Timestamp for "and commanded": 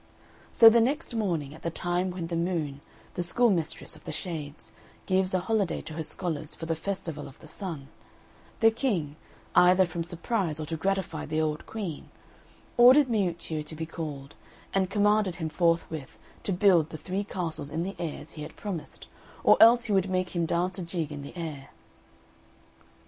14.73-15.35